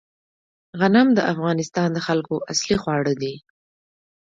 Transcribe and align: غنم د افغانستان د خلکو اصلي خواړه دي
غنم 0.79 1.07
د 1.17 1.19
افغانستان 1.33 1.87
د 1.93 1.99
خلکو 2.07 2.35
اصلي 2.51 2.77
خواړه 2.83 3.13
دي 3.21 3.33